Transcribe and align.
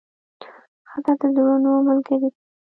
ښځه 0.89 1.13
د 1.19 1.23
زړونو 1.35 1.71
ملګرې 1.87 2.17
ده. 2.21 2.29